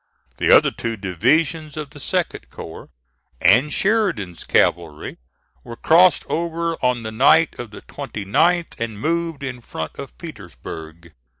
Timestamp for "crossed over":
5.75-6.73